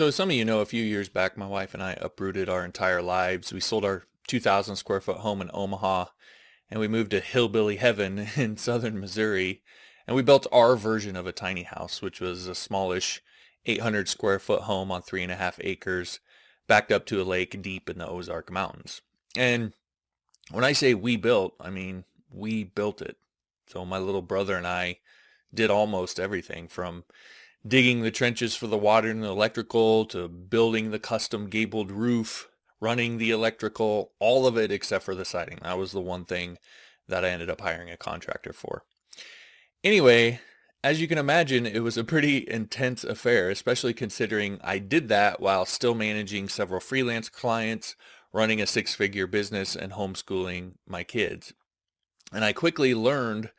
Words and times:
So 0.00 0.06
as 0.06 0.16
some 0.16 0.30
of 0.30 0.34
you 0.34 0.46
know, 0.46 0.60
a 0.60 0.64
few 0.64 0.82
years 0.82 1.10
back, 1.10 1.36
my 1.36 1.46
wife 1.46 1.74
and 1.74 1.82
I 1.82 1.92
uprooted 2.00 2.48
our 2.48 2.64
entire 2.64 3.02
lives. 3.02 3.52
We 3.52 3.60
sold 3.60 3.84
our 3.84 4.04
2,000 4.28 4.76
square 4.76 5.02
foot 5.02 5.18
home 5.18 5.42
in 5.42 5.50
Omaha 5.52 6.06
and 6.70 6.80
we 6.80 6.88
moved 6.88 7.10
to 7.10 7.20
hillbilly 7.20 7.76
heaven 7.76 8.28
in 8.36 8.56
southern 8.56 8.98
Missouri. 8.98 9.60
And 10.06 10.16
we 10.16 10.22
built 10.22 10.46
our 10.50 10.74
version 10.74 11.16
of 11.16 11.26
a 11.26 11.32
tiny 11.32 11.64
house, 11.64 12.00
which 12.00 12.18
was 12.18 12.46
a 12.46 12.54
smallish 12.54 13.20
800 13.66 14.08
square 14.08 14.38
foot 14.38 14.62
home 14.62 14.90
on 14.90 15.02
three 15.02 15.22
and 15.22 15.30
a 15.30 15.36
half 15.36 15.60
acres, 15.62 16.20
backed 16.66 16.90
up 16.90 17.04
to 17.04 17.20
a 17.20 17.22
lake 17.22 17.60
deep 17.60 17.90
in 17.90 17.98
the 17.98 18.08
Ozark 18.08 18.50
Mountains. 18.50 19.02
And 19.36 19.74
when 20.50 20.64
I 20.64 20.72
say 20.72 20.94
we 20.94 21.16
built, 21.16 21.56
I 21.60 21.68
mean 21.68 22.04
we 22.32 22.64
built 22.64 23.02
it. 23.02 23.18
So 23.66 23.84
my 23.84 23.98
little 23.98 24.22
brother 24.22 24.56
and 24.56 24.66
I 24.66 25.00
did 25.52 25.68
almost 25.68 26.18
everything 26.18 26.68
from 26.68 27.04
digging 27.66 28.02
the 28.02 28.10
trenches 28.10 28.56
for 28.56 28.66
the 28.66 28.78
water 28.78 29.10
and 29.10 29.22
the 29.22 29.28
electrical 29.28 30.04
to 30.06 30.28
building 30.28 30.90
the 30.90 30.98
custom 30.98 31.48
gabled 31.48 31.90
roof, 31.90 32.48
running 32.80 33.18
the 33.18 33.30
electrical, 33.30 34.12
all 34.18 34.46
of 34.46 34.56
it 34.56 34.72
except 34.72 35.04
for 35.04 35.14
the 35.14 35.24
siding. 35.24 35.58
That 35.62 35.78
was 35.78 35.92
the 35.92 36.00
one 36.00 36.24
thing 36.24 36.58
that 37.08 37.24
I 37.24 37.30
ended 37.30 37.50
up 37.50 37.60
hiring 37.60 37.90
a 37.90 37.96
contractor 37.96 38.52
for. 38.52 38.84
Anyway, 39.84 40.40
as 40.82 41.00
you 41.00 41.08
can 41.08 41.18
imagine, 41.18 41.66
it 41.66 41.80
was 41.80 41.98
a 41.98 42.04
pretty 42.04 42.48
intense 42.48 43.04
affair, 43.04 43.50
especially 43.50 43.92
considering 43.92 44.58
I 44.62 44.78
did 44.78 45.08
that 45.08 45.40
while 45.40 45.66
still 45.66 45.94
managing 45.94 46.48
several 46.48 46.80
freelance 46.80 47.28
clients, 47.28 47.96
running 48.32 48.62
a 48.62 48.66
six-figure 48.66 49.26
business, 49.26 49.76
and 49.76 49.92
homeschooling 49.92 50.74
my 50.86 51.04
kids. 51.04 51.52
And 52.32 52.44
I 52.44 52.52
quickly 52.52 52.94
learned 52.94 53.50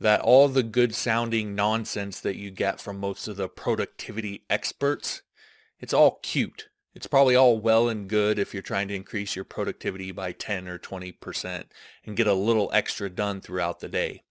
that 0.00 0.20
all 0.20 0.48
the 0.48 0.62
good 0.62 0.94
sounding 0.94 1.54
nonsense 1.54 2.20
that 2.20 2.36
you 2.36 2.50
get 2.50 2.80
from 2.80 2.98
most 3.00 3.26
of 3.28 3.36
the 3.36 3.48
productivity 3.48 4.44
experts, 4.48 5.22
it's 5.80 5.94
all 5.94 6.20
cute. 6.22 6.68
It's 6.94 7.06
probably 7.06 7.36
all 7.36 7.58
well 7.60 7.88
and 7.88 8.08
good 8.08 8.38
if 8.38 8.52
you're 8.52 8.62
trying 8.62 8.88
to 8.88 8.94
increase 8.94 9.36
your 9.36 9.44
productivity 9.44 10.10
by 10.10 10.32
10 10.32 10.66
or 10.66 10.78
20% 10.78 11.64
and 12.04 12.16
get 12.16 12.26
a 12.26 12.34
little 12.34 12.70
extra 12.72 13.08
done 13.08 13.40
throughout 13.40 13.80
the 13.80 13.88
day. 13.88 14.22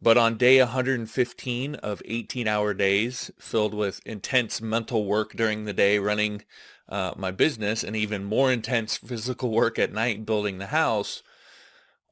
But 0.00 0.18
on 0.18 0.36
day 0.36 0.58
115 0.58 1.74
of 1.76 2.02
18 2.04 2.48
hour 2.48 2.74
days 2.74 3.30
filled 3.38 3.74
with 3.74 4.00
intense 4.04 4.60
mental 4.60 5.04
work 5.04 5.34
during 5.34 5.64
the 5.64 5.72
day 5.72 5.98
running 5.98 6.42
uh, 6.88 7.12
my 7.16 7.30
business 7.30 7.84
and 7.84 7.94
even 7.94 8.24
more 8.24 8.50
intense 8.50 8.96
physical 8.96 9.50
work 9.50 9.78
at 9.78 9.92
night 9.92 10.26
building 10.26 10.58
the 10.58 10.66
house, 10.66 11.22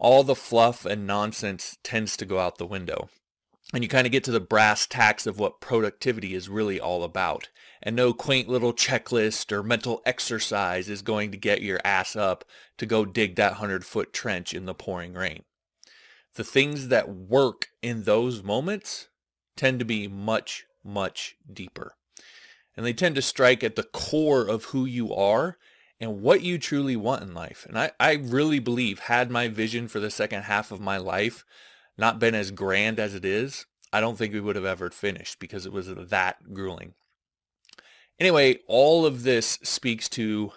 all 0.00 0.24
the 0.24 0.34
fluff 0.34 0.86
and 0.86 1.06
nonsense 1.06 1.76
tends 1.84 2.16
to 2.16 2.24
go 2.24 2.38
out 2.38 2.56
the 2.56 2.66
window. 2.66 3.10
And 3.72 3.84
you 3.84 3.88
kind 3.88 4.06
of 4.06 4.10
get 4.10 4.24
to 4.24 4.32
the 4.32 4.40
brass 4.40 4.86
tacks 4.86 5.26
of 5.26 5.38
what 5.38 5.60
productivity 5.60 6.34
is 6.34 6.48
really 6.48 6.80
all 6.80 7.04
about. 7.04 7.50
And 7.82 7.94
no 7.94 8.12
quaint 8.12 8.48
little 8.48 8.72
checklist 8.72 9.52
or 9.52 9.62
mental 9.62 10.02
exercise 10.04 10.88
is 10.88 11.02
going 11.02 11.30
to 11.30 11.36
get 11.36 11.62
your 11.62 11.80
ass 11.84 12.16
up 12.16 12.44
to 12.78 12.86
go 12.86 13.04
dig 13.04 13.36
that 13.36 13.52
100 13.52 13.84
foot 13.84 14.12
trench 14.12 14.52
in 14.54 14.64
the 14.64 14.74
pouring 14.74 15.12
rain. 15.12 15.44
The 16.34 16.44
things 16.44 16.88
that 16.88 17.08
work 17.08 17.68
in 17.82 18.04
those 18.04 18.42
moments 18.42 19.08
tend 19.56 19.78
to 19.78 19.84
be 19.84 20.08
much, 20.08 20.64
much 20.82 21.36
deeper. 21.52 21.94
And 22.76 22.86
they 22.86 22.94
tend 22.94 23.14
to 23.16 23.22
strike 23.22 23.62
at 23.62 23.76
the 23.76 23.82
core 23.82 24.48
of 24.48 24.66
who 24.66 24.84
you 24.86 25.14
are 25.14 25.58
and 26.00 26.22
what 26.22 26.42
you 26.42 26.58
truly 26.58 26.96
want 26.96 27.22
in 27.22 27.34
life. 27.34 27.66
And 27.68 27.78
I, 27.78 27.92
I 28.00 28.14
really 28.14 28.58
believe 28.58 29.00
had 29.00 29.30
my 29.30 29.48
vision 29.48 29.86
for 29.86 30.00
the 30.00 30.10
second 30.10 30.42
half 30.42 30.72
of 30.72 30.80
my 30.80 30.96
life 30.96 31.44
not 31.98 32.18
been 32.18 32.34
as 32.34 32.50
grand 32.50 32.98
as 32.98 33.14
it 33.14 33.24
is, 33.24 33.66
I 33.92 34.00
don't 34.00 34.16
think 34.16 34.32
we 34.32 34.40
would 34.40 34.56
have 34.56 34.64
ever 34.64 34.90
finished 34.90 35.38
because 35.38 35.66
it 35.66 35.72
was 35.72 35.88
that 35.88 36.54
grueling. 36.54 36.94
Anyway, 38.18 38.58
all 38.66 39.04
of 39.04 39.22
this 39.22 39.58
speaks 39.62 40.08
to 40.10 40.52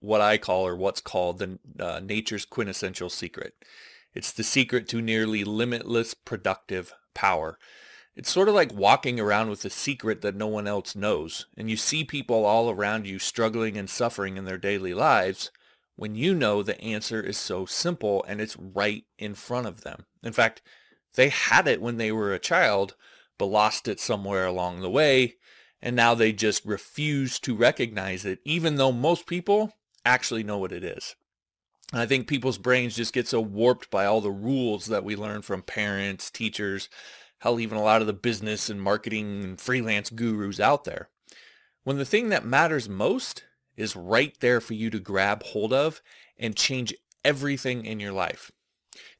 what 0.00 0.20
I 0.20 0.38
call 0.38 0.66
or 0.66 0.76
what's 0.76 1.00
called 1.00 1.38
the 1.38 1.58
uh, 1.78 2.00
nature's 2.00 2.44
quintessential 2.44 3.10
secret. 3.10 3.54
It's 4.14 4.32
the 4.32 4.44
secret 4.44 4.88
to 4.88 5.02
nearly 5.02 5.44
limitless 5.44 6.14
productive 6.14 6.92
power. 7.14 7.58
It's 8.16 8.30
sort 8.30 8.48
of 8.48 8.54
like 8.54 8.72
walking 8.72 9.20
around 9.20 9.50
with 9.50 9.62
a 9.66 9.70
secret 9.70 10.22
that 10.22 10.34
no 10.34 10.46
one 10.46 10.66
else 10.66 10.96
knows, 10.96 11.46
and 11.54 11.68
you 11.68 11.76
see 11.76 12.02
people 12.02 12.46
all 12.46 12.70
around 12.70 13.06
you 13.06 13.18
struggling 13.18 13.76
and 13.76 13.90
suffering 13.90 14.38
in 14.38 14.46
their 14.46 14.56
daily 14.56 14.94
lives 14.94 15.50
when 15.96 16.14
you 16.14 16.34
know 16.34 16.62
the 16.62 16.80
answer 16.80 17.20
is 17.20 17.36
so 17.36 17.66
simple 17.66 18.24
and 18.26 18.40
it's 18.40 18.56
right 18.56 19.04
in 19.18 19.34
front 19.34 19.66
of 19.66 19.82
them. 19.82 20.06
In 20.22 20.32
fact, 20.32 20.62
they 21.14 21.28
had 21.28 21.68
it 21.68 21.82
when 21.82 21.98
they 21.98 22.10
were 22.10 22.32
a 22.32 22.38
child, 22.38 22.96
but 23.38 23.46
lost 23.46 23.86
it 23.86 24.00
somewhere 24.00 24.46
along 24.46 24.80
the 24.80 24.90
way, 24.90 25.36
and 25.82 25.94
now 25.94 26.14
they 26.14 26.32
just 26.32 26.64
refuse 26.64 27.38
to 27.40 27.54
recognize 27.54 28.24
it, 28.24 28.38
even 28.46 28.76
though 28.76 28.92
most 28.92 29.26
people 29.26 29.74
actually 30.06 30.42
know 30.42 30.56
what 30.56 30.72
it 30.72 30.84
is. 30.84 31.16
And 31.92 32.00
I 32.00 32.06
think 32.06 32.26
people's 32.26 32.58
brains 32.58 32.96
just 32.96 33.12
get 33.12 33.28
so 33.28 33.40
warped 33.42 33.90
by 33.90 34.06
all 34.06 34.22
the 34.22 34.30
rules 34.30 34.86
that 34.86 35.04
we 35.04 35.16
learn 35.16 35.42
from 35.42 35.62
parents, 35.62 36.30
teachers, 36.30 36.88
hell, 37.38 37.60
even 37.60 37.78
a 37.78 37.82
lot 37.82 38.00
of 38.00 38.06
the 38.06 38.12
business 38.12 38.68
and 38.68 38.80
marketing 38.80 39.44
and 39.44 39.60
freelance 39.60 40.10
gurus 40.10 40.60
out 40.60 40.84
there. 40.84 41.08
When 41.84 41.98
the 41.98 42.04
thing 42.04 42.30
that 42.30 42.44
matters 42.44 42.88
most 42.88 43.44
is 43.76 43.94
right 43.94 44.36
there 44.40 44.60
for 44.60 44.74
you 44.74 44.90
to 44.90 44.98
grab 44.98 45.42
hold 45.44 45.72
of 45.72 46.00
and 46.38 46.56
change 46.56 46.94
everything 47.24 47.84
in 47.84 48.00
your 48.00 48.12
life. 48.12 48.50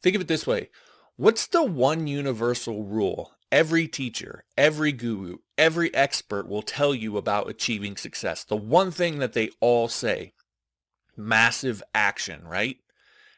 Think 0.03 0.17
of 0.17 0.23
it 0.23 0.29
this 0.29 0.47
way. 0.47 0.71
What's 1.17 1.47
the 1.47 1.63
one 1.63 2.07
universal 2.07 2.85
rule 2.85 3.33
every 3.53 3.87
teacher, 3.87 4.45
every 4.57 4.93
guru, 4.93 5.39
every 5.57 5.95
expert 5.95 6.49
will 6.49 6.63
tell 6.63 6.95
you 6.95 7.17
about 7.17 7.49
achieving 7.49 7.97
success? 7.97 8.45
The 8.45 8.57
one 8.57 8.91
thing 8.91 9.19
that 9.19 9.33
they 9.33 9.51
all 9.61 9.89
say, 9.89 10.33
massive 11.17 11.83
action, 11.95 12.47
right? 12.47 12.79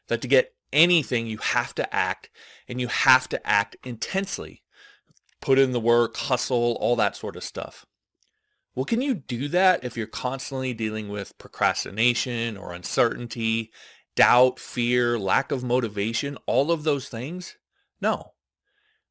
That 0.08 0.20
to 0.22 0.28
get 0.28 0.54
anything, 0.72 1.26
you 1.26 1.38
have 1.38 1.74
to 1.76 1.94
act 1.94 2.30
and 2.66 2.80
you 2.80 2.88
have 2.88 3.28
to 3.28 3.46
act 3.46 3.76
intensely 3.84 4.62
put 5.40 5.58
in 5.58 5.72
the 5.72 5.80
work, 5.80 6.16
hustle, 6.16 6.76
all 6.80 6.96
that 6.96 7.16
sort 7.16 7.36
of 7.36 7.44
stuff. 7.44 7.86
Well, 8.74 8.84
can 8.84 9.02
you 9.02 9.14
do 9.14 9.48
that 9.48 9.82
if 9.82 9.96
you're 9.96 10.06
constantly 10.06 10.72
dealing 10.72 11.08
with 11.08 11.36
procrastination 11.38 12.56
or 12.56 12.72
uncertainty, 12.72 13.72
doubt, 14.14 14.60
fear, 14.60 15.18
lack 15.18 15.50
of 15.50 15.64
motivation, 15.64 16.38
all 16.46 16.70
of 16.70 16.84
those 16.84 17.08
things? 17.08 17.56
No. 18.00 18.32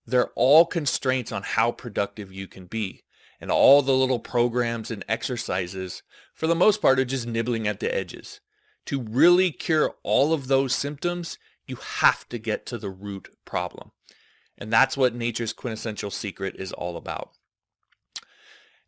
They're 0.05 0.31
all 0.35 0.65
constraints 0.65 1.33
on 1.33 1.43
how 1.43 1.71
productive 1.71 2.31
you 2.31 2.47
can 2.47 2.65
be. 2.65 3.03
And 3.39 3.51
all 3.51 3.81
the 3.81 3.93
little 3.93 4.19
programs 4.19 4.89
and 4.89 5.05
exercises, 5.07 6.01
for 6.33 6.47
the 6.47 6.55
most 6.55 6.81
part, 6.81 6.97
are 6.97 7.05
just 7.05 7.27
nibbling 7.27 7.67
at 7.67 7.79
the 7.79 7.93
edges. 7.93 8.39
To 8.87 9.01
really 9.01 9.51
cure 9.51 9.95
all 10.01 10.33
of 10.33 10.47
those 10.47 10.73
symptoms, 10.73 11.37
you 11.67 11.75
have 11.75 12.27
to 12.29 12.39
get 12.39 12.65
to 12.67 12.77
the 12.77 12.89
root 12.89 13.27
problem. 13.45 13.91
And 14.57 14.71
that's 14.71 14.97
what 14.97 15.13
nature's 15.13 15.53
quintessential 15.53 16.11
secret 16.11 16.55
is 16.57 16.71
all 16.71 16.97
about. 16.97 17.31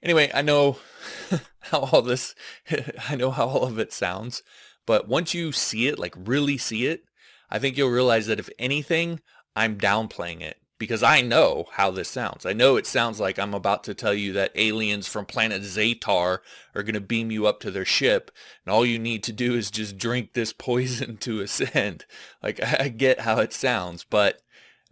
Anyway, 0.01 0.31
I 0.33 0.41
know 0.41 0.77
how 1.59 1.79
all 1.79 2.01
this, 2.01 2.35
I 3.09 3.15
know 3.15 3.31
how 3.31 3.47
all 3.47 3.65
of 3.65 3.79
it 3.79 3.93
sounds, 3.93 4.41
but 4.85 5.07
once 5.07 5.33
you 5.33 5.51
see 5.51 5.87
it, 5.87 5.99
like 5.99 6.15
really 6.17 6.57
see 6.57 6.87
it, 6.87 7.03
I 7.49 7.59
think 7.59 7.77
you'll 7.77 7.89
realize 7.89 8.27
that 8.27 8.39
if 8.39 8.49
anything, 8.57 9.19
I'm 9.55 9.77
downplaying 9.77 10.41
it 10.41 10.57
because 10.79 11.03
I 11.03 11.21
know 11.21 11.65
how 11.73 11.91
this 11.91 12.07
sounds. 12.07 12.45
I 12.45 12.53
know 12.53 12.77
it 12.77 12.87
sounds 12.87 13.19
like 13.19 13.37
I'm 13.37 13.53
about 13.53 13.83
to 13.83 13.93
tell 13.93 14.13
you 14.13 14.31
that 14.33 14.53
aliens 14.55 15.07
from 15.07 15.25
planet 15.25 15.61
Zatar 15.63 16.39
are 16.73 16.83
going 16.83 16.93
to 16.93 17.01
beam 17.01 17.29
you 17.29 17.45
up 17.45 17.59
to 17.59 17.71
their 17.71 17.85
ship 17.85 18.31
and 18.65 18.73
all 18.73 18.85
you 18.85 18.97
need 18.97 19.21
to 19.23 19.33
do 19.33 19.55
is 19.55 19.69
just 19.69 19.97
drink 19.97 20.33
this 20.33 20.53
poison 20.53 21.17
to 21.21 21.41
ascend. 21.41 22.05
Like 22.41 22.63
I 22.63 22.87
get 22.87 23.21
how 23.21 23.39
it 23.39 23.51
sounds, 23.51 24.05
but 24.09 24.41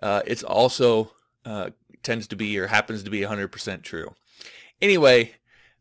uh, 0.01 0.21
it's 0.25 0.43
also 0.43 1.11
uh, 1.45 1.71
tends 2.03 2.27
to 2.27 2.35
be 2.35 2.57
or 2.57 2.67
happens 2.67 3.03
to 3.03 3.09
be 3.09 3.21
100% 3.21 3.83
true. 3.83 4.13
Anyway, 4.81 5.33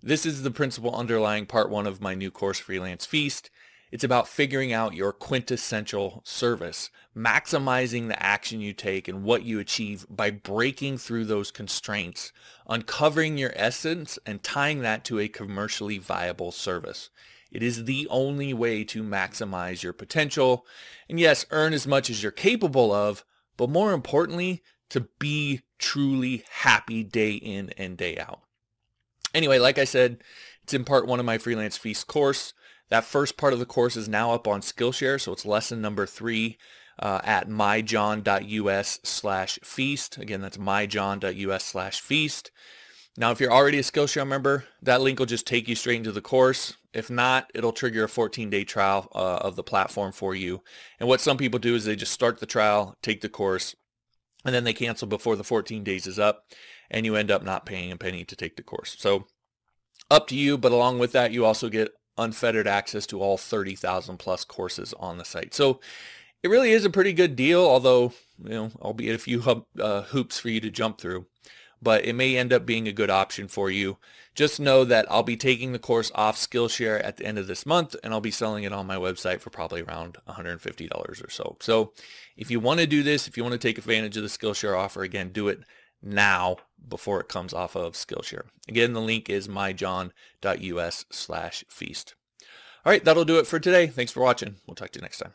this 0.02 0.24
is 0.24 0.42
the 0.42 0.50
principle 0.50 0.94
underlying 0.94 1.46
part 1.46 1.70
one 1.70 1.86
of 1.86 2.00
my 2.00 2.14
new 2.14 2.30
course, 2.30 2.58
Freelance 2.58 3.04
Feast. 3.06 3.50
It's 3.92 4.04
about 4.04 4.28
figuring 4.28 4.72
out 4.72 4.94
your 4.94 5.12
quintessential 5.12 6.20
service, 6.24 6.90
maximizing 7.16 8.08
the 8.08 8.20
action 8.22 8.60
you 8.60 8.72
take 8.72 9.06
and 9.06 9.22
what 9.22 9.44
you 9.44 9.58
achieve 9.60 10.04
by 10.10 10.30
breaking 10.30 10.98
through 10.98 11.24
those 11.24 11.50
constraints, 11.50 12.32
uncovering 12.68 13.38
your 13.38 13.52
essence 13.54 14.18
and 14.26 14.42
tying 14.42 14.80
that 14.82 15.04
to 15.04 15.20
a 15.20 15.28
commercially 15.28 15.98
viable 15.98 16.50
service. 16.50 17.10
It 17.50 17.62
is 17.62 17.84
the 17.84 18.08
only 18.10 18.52
way 18.52 18.82
to 18.84 19.04
maximize 19.04 19.82
your 19.82 19.92
potential 19.92 20.66
and 21.08 21.20
yes, 21.20 21.46
earn 21.50 21.72
as 21.72 21.86
much 21.86 22.10
as 22.10 22.22
you're 22.22 22.32
capable 22.32 22.92
of, 22.92 23.24
but 23.56 23.70
more 23.70 23.92
importantly, 23.92 24.62
to 24.90 25.08
be 25.18 25.62
truly 25.78 26.44
happy 26.50 27.02
day 27.02 27.32
in 27.32 27.70
and 27.76 27.96
day 27.96 28.18
out. 28.18 28.40
Anyway, 29.34 29.58
like 29.58 29.78
I 29.78 29.84
said, 29.84 30.18
it's 30.62 30.74
in 30.74 30.84
part 30.84 31.06
one 31.06 31.20
of 31.20 31.26
my 31.26 31.38
freelance 31.38 31.76
feast 31.76 32.06
course. 32.06 32.52
That 32.88 33.04
first 33.04 33.36
part 33.36 33.52
of 33.52 33.58
the 33.58 33.66
course 33.66 33.96
is 33.96 34.08
now 34.08 34.32
up 34.32 34.46
on 34.46 34.60
Skillshare, 34.60 35.20
so 35.20 35.32
it's 35.32 35.44
lesson 35.44 35.80
number 35.80 36.06
three 36.06 36.56
uh, 36.98 37.20
at 37.24 37.48
myjohn.us 37.48 39.00
slash 39.02 39.58
feast. 39.62 40.18
Again, 40.18 40.40
that's 40.40 40.56
myjohn.us 40.56 41.64
slash 41.64 42.00
feast. 42.00 42.50
Now, 43.18 43.30
if 43.30 43.40
you're 43.40 43.52
already 43.52 43.78
a 43.78 43.82
Skillshare 43.82 44.26
member, 44.26 44.64
that 44.82 45.00
link 45.00 45.18
will 45.18 45.26
just 45.26 45.46
take 45.46 45.68
you 45.68 45.74
straight 45.74 45.96
into 45.96 46.12
the 46.12 46.20
course. 46.20 46.74
If 46.96 47.10
not, 47.10 47.50
it'll 47.54 47.72
trigger 47.72 48.04
a 48.04 48.08
14-day 48.08 48.64
trial 48.64 49.10
uh, 49.14 49.36
of 49.36 49.54
the 49.54 49.62
platform 49.62 50.12
for 50.12 50.34
you. 50.34 50.62
And 50.98 51.06
what 51.06 51.20
some 51.20 51.36
people 51.36 51.60
do 51.60 51.74
is 51.74 51.84
they 51.84 51.94
just 51.94 52.10
start 52.10 52.40
the 52.40 52.46
trial, 52.46 52.96
take 53.02 53.20
the 53.20 53.28
course, 53.28 53.76
and 54.46 54.54
then 54.54 54.64
they 54.64 54.72
cancel 54.72 55.06
before 55.06 55.36
the 55.36 55.44
14 55.44 55.84
days 55.84 56.06
is 56.06 56.18
up, 56.18 56.44
and 56.90 57.04
you 57.04 57.14
end 57.14 57.30
up 57.30 57.42
not 57.42 57.66
paying 57.66 57.92
a 57.92 57.98
penny 57.98 58.24
to 58.24 58.34
take 58.34 58.56
the 58.56 58.62
course. 58.62 58.96
So 58.98 59.26
up 60.10 60.26
to 60.28 60.34
you, 60.34 60.56
but 60.56 60.72
along 60.72 60.98
with 60.98 61.12
that, 61.12 61.32
you 61.32 61.44
also 61.44 61.68
get 61.68 61.92
unfettered 62.16 62.66
access 62.66 63.06
to 63.08 63.20
all 63.20 63.36
30,000 63.36 64.16
plus 64.16 64.46
courses 64.46 64.94
on 64.98 65.18
the 65.18 65.24
site. 65.26 65.52
So 65.52 65.80
it 66.42 66.48
really 66.48 66.70
is 66.70 66.86
a 66.86 66.90
pretty 66.90 67.12
good 67.12 67.36
deal, 67.36 67.60
although, 67.60 68.14
you 68.42 68.54
know, 68.54 68.70
albeit 68.80 69.14
a 69.14 69.18
few 69.18 69.66
uh, 69.78 70.02
hoops 70.04 70.38
for 70.38 70.48
you 70.48 70.60
to 70.60 70.70
jump 70.70 70.98
through 70.98 71.26
but 71.82 72.04
it 72.04 72.14
may 72.14 72.36
end 72.36 72.52
up 72.52 72.66
being 72.66 72.88
a 72.88 72.92
good 72.92 73.10
option 73.10 73.48
for 73.48 73.70
you. 73.70 73.98
Just 74.34 74.60
know 74.60 74.84
that 74.84 75.06
I'll 75.10 75.22
be 75.22 75.36
taking 75.36 75.72
the 75.72 75.78
course 75.78 76.12
off 76.14 76.36
Skillshare 76.36 77.02
at 77.02 77.16
the 77.16 77.24
end 77.24 77.38
of 77.38 77.46
this 77.46 77.64
month 77.64 77.96
and 78.02 78.12
I'll 78.12 78.20
be 78.20 78.30
selling 78.30 78.64
it 78.64 78.72
on 78.72 78.86
my 78.86 78.96
website 78.96 79.40
for 79.40 79.50
probably 79.50 79.82
around 79.82 80.18
$150 80.28 80.90
or 81.24 81.30
so. 81.30 81.56
So 81.60 81.92
if 82.36 82.50
you 82.50 82.60
want 82.60 82.80
to 82.80 82.86
do 82.86 83.02
this, 83.02 83.26
if 83.26 83.36
you 83.36 83.42
want 83.42 83.54
to 83.54 83.58
take 83.58 83.78
advantage 83.78 84.16
of 84.16 84.22
the 84.22 84.28
Skillshare 84.28 84.76
offer, 84.76 85.02
again, 85.02 85.30
do 85.30 85.48
it 85.48 85.60
now 86.02 86.56
before 86.86 87.20
it 87.20 87.28
comes 87.28 87.54
off 87.54 87.74
of 87.74 87.94
Skillshare. 87.94 88.44
Again, 88.68 88.92
the 88.92 89.00
link 89.00 89.30
is 89.30 89.48
myjohn.us 89.48 91.04
slash 91.10 91.64
feast. 91.68 92.14
All 92.84 92.92
right, 92.92 93.04
that'll 93.04 93.24
do 93.24 93.38
it 93.38 93.46
for 93.46 93.58
today. 93.58 93.86
Thanks 93.86 94.12
for 94.12 94.20
watching. 94.20 94.56
We'll 94.66 94.76
talk 94.76 94.90
to 94.90 94.98
you 94.98 95.02
next 95.02 95.18
time. 95.18 95.32